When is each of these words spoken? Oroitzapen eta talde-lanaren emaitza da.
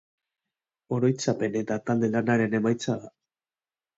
Oroitzapen 0.95 1.59
eta 1.59 1.77
talde-lanaren 1.89 2.57
emaitza 2.61 2.99
da. 3.03 3.13